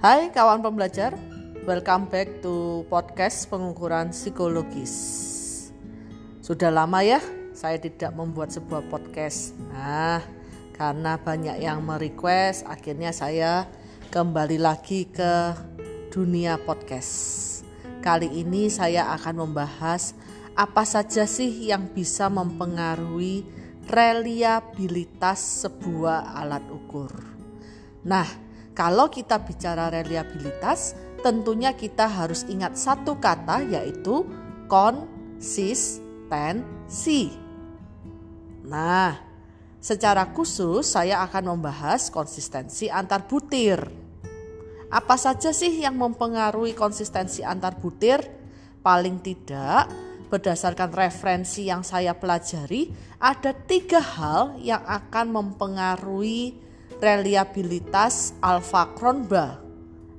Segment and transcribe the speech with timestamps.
[0.00, 1.12] Hai kawan pembelajar,
[1.68, 4.96] welcome back to podcast pengukuran psikologis.
[6.40, 7.20] Sudah lama ya
[7.52, 9.52] saya tidak membuat sebuah podcast.
[9.68, 10.24] Nah,
[10.72, 13.68] karena banyak yang merequest, akhirnya saya
[14.08, 15.52] kembali lagi ke
[16.08, 17.60] dunia podcast.
[18.00, 20.16] Kali ini saya akan membahas
[20.56, 23.44] apa saja sih yang bisa mempengaruhi
[23.84, 27.12] reliabilitas sebuah alat ukur.
[28.08, 34.24] Nah, kalau kita bicara reliabilitas, tentunya kita harus ingat satu kata yaitu
[34.70, 36.00] konsistensi.
[38.64, 39.18] Nah,
[39.82, 43.82] secara khusus saya akan membahas konsistensi antar butir.
[44.90, 48.22] Apa saja sih yang mempengaruhi konsistensi antar butir?
[48.80, 49.92] Paling tidak,
[50.30, 52.88] berdasarkan referensi yang saya pelajari,
[53.20, 56.69] ada tiga hal yang akan mempengaruhi
[57.00, 59.58] reliabilitas alfa kronba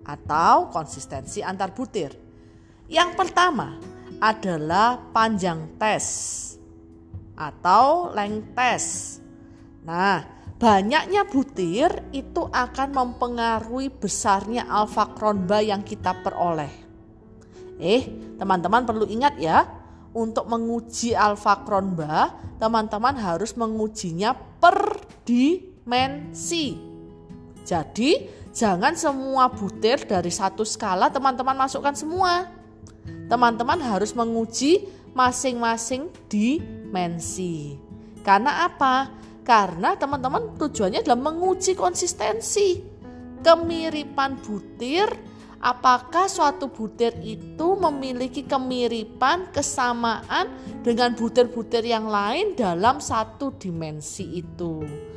[0.01, 2.11] atau konsistensi antar butir.
[2.89, 3.77] Yang pertama
[4.19, 6.05] adalah panjang tes
[7.37, 8.89] atau length test.
[9.87, 10.21] Nah,
[10.61, 16.69] banyaknya butir itu akan mempengaruhi besarnya alfa kronba yang kita peroleh.
[17.81, 19.65] Eh, teman-teman perlu ingat ya,
[20.13, 25.01] untuk menguji alfa kronba, teman-teman harus mengujinya per
[25.91, 26.79] dimensi.
[27.67, 28.23] Jadi,
[28.55, 32.47] jangan semua butir dari satu skala teman-teman masukkan semua.
[33.27, 37.75] Teman-teman harus menguji masing-masing dimensi.
[38.23, 39.11] Karena apa?
[39.43, 42.79] Karena teman-teman tujuannya adalah menguji konsistensi.
[43.43, 45.11] Kemiripan butir,
[45.59, 50.47] apakah suatu butir itu memiliki kemiripan, kesamaan
[50.87, 55.11] dengan butir-butir yang lain dalam satu dimensi itu.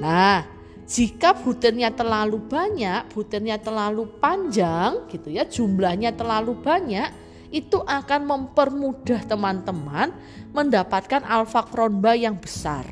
[0.00, 0.48] Nah,
[0.88, 7.12] jika butirnya terlalu banyak, butirnya terlalu panjang gitu ya, jumlahnya terlalu banyak,
[7.52, 10.10] itu akan mempermudah teman-teman
[10.50, 12.86] mendapatkan alfa kronba yang besar.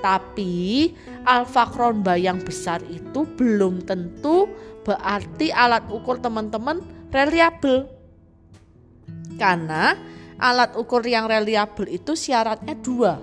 [0.00, 0.94] Tapi
[1.26, 4.46] alfa kronba yang besar itu belum tentu
[4.86, 6.78] berarti alat ukur teman-teman
[7.10, 7.90] reliabel.
[9.34, 9.96] Karena
[10.38, 13.18] alat ukur yang reliabel itu syaratnya dua,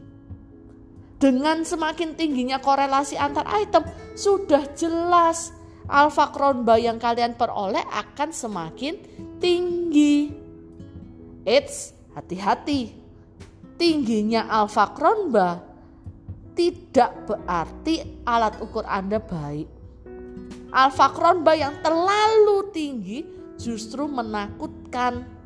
[1.22, 3.85] Dengan semakin tingginya korelasi antar item,
[4.17, 5.53] sudah jelas
[5.85, 8.97] alfa kronba yang kalian peroleh akan semakin
[9.38, 10.34] tinggi.
[11.45, 12.97] Eits, hati-hati.
[13.78, 15.62] Tingginya alfa kronba
[16.53, 19.68] tidak berarti alat ukur Anda baik.
[20.72, 23.19] Alfa kronba yang terlalu tinggi
[23.59, 25.41] justru menakutkan.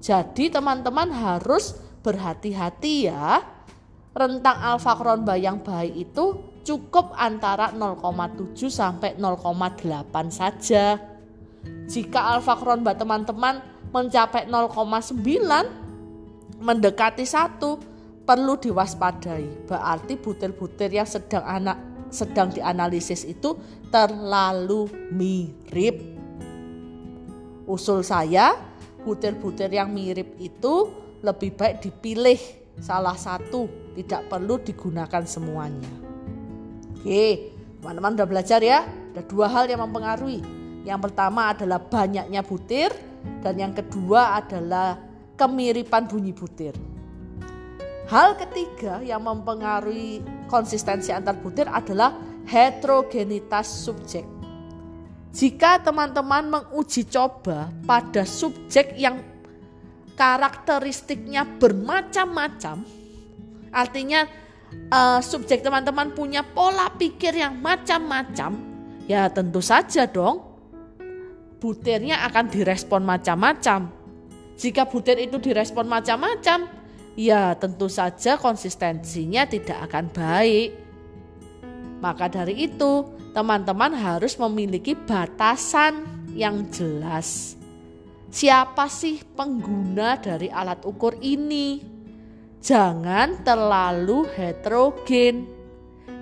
[0.00, 3.44] Jadi teman-teman harus berhati-hati ya.
[4.10, 6.24] Rentang alfa kronba yang baik itu
[6.66, 10.98] cukup antara 0,7 sampai 0,8 saja.
[11.86, 13.60] Jika alfa kronba teman-teman
[13.92, 15.20] mencapai 0,9
[16.58, 17.78] mendekati satu
[18.24, 19.68] perlu diwaspadai.
[19.68, 21.78] Berarti butir-butir yang sedang anak
[22.10, 23.54] sedang dianalisis itu
[23.88, 26.18] terlalu mirip.
[27.70, 28.69] Usul saya,
[29.02, 32.40] butir-butir yang mirip itu lebih baik dipilih
[32.80, 35.90] salah satu, tidak perlu digunakan semuanya.
[36.96, 38.84] Oke, teman-teman udah belajar ya.
[39.12, 40.40] Ada dua hal yang mempengaruhi.
[40.84, 42.88] Yang pertama adalah banyaknya butir
[43.44, 44.96] dan yang kedua adalah
[45.36, 46.72] kemiripan bunyi butir.
[48.08, 52.16] Hal ketiga yang mempengaruhi konsistensi antar butir adalah
[52.48, 54.39] heterogenitas subjek.
[55.30, 59.22] Jika teman-teman menguji coba pada subjek yang
[60.18, 62.82] karakteristiknya bermacam-macam,
[63.70, 64.26] artinya
[64.90, 68.58] uh, subjek teman-teman punya pola pikir yang macam-macam,
[69.06, 70.50] ya tentu saja dong
[71.60, 73.92] butirnya akan direspon macam-macam.
[74.56, 76.68] Jika butir itu direspon macam-macam,
[77.14, 80.68] ya tentu saja konsistensinya tidak akan baik.
[82.00, 83.04] Maka dari itu,
[83.36, 87.54] teman-teman harus memiliki batasan yang jelas.
[88.30, 91.82] Siapa sih pengguna dari alat ukur ini?
[92.60, 95.48] Jangan terlalu heterogen,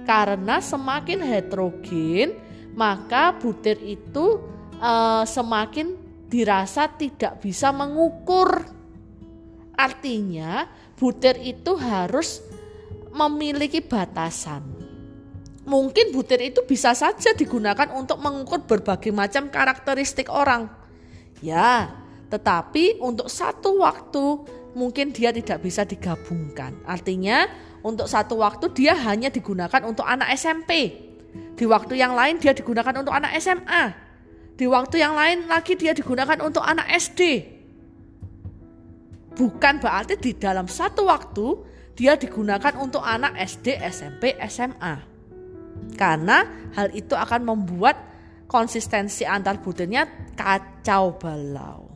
[0.06, 2.38] karena semakin heterogen,
[2.78, 4.38] maka butir itu
[4.78, 5.98] uh, semakin
[6.30, 8.62] dirasa tidak bisa mengukur.
[9.74, 10.64] Artinya,
[10.94, 12.40] butir itu harus
[13.10, 14.77] memiliki batasan.
[15.68, 20.72] Mungkin butir itu bisa saja digunakan untuk mengukur berbagai macam karakteristik orang.
[21.44, 21.92] Ya,
[22.32, 26.72] tetapi untuk satu waktu mungkin dia tidak bisa digabungkan.
[26.88, 27.44] Artinya,
[27.84, 31.04] untuk satu waktu dia hanya digunakan untuk anak SMP.
[31.52, 34.08] Di waktu yang lain dia digunakan untuk anak SMA
[34.58, 37.46] di waktu yang lain lagi dia digunakan untuk anak SD.
[39.38, 41.46] Bukan berarti di dalam satu waktu
[41.94, 45.17] dia digunakan untuk anak SD, SMP, SMA.
[45.98, 46.46] Karena
[46.78, 47.98] hal itu akan membuat
[48.46, 50.06] konsistensi antar butirnya
[50.38, 51.90] kacau balau.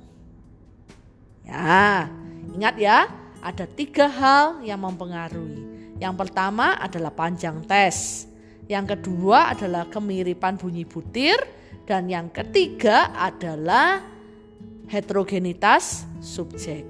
[1.46, 2.10] Ya,
[2.50, 3.06] ingat ya,
[3.38, 5.94] ada tiga hal yang mempengaruhi.
[6.02, 8.26] Yang pertama adalah panjang tes.
[8.66, 11.38] Yang kedua adalah kemiripan bunyi butir.
[11.82, 14.02] Dan yang ketiga adalah
[14.86, 16.86] heterogenitas subjek.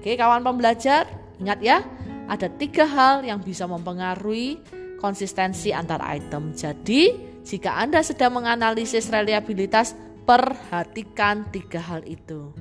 [0.00, 1.04] Oke kawan pembelajar,
[1.36, 1.84] ingat ya,
[2.24, 6.52] ada tiga hal yang bisa mempengaruhi konsistensi antar item.
[6.52, 9.96] Jadi, jika Anda sedang menganalisis reliabilitas,
[10.28, 12.52] perhatikan tiga hal itu.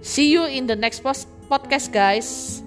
[0.00, 1.04] See you in the next
[1.50, 2.62] podcast guys.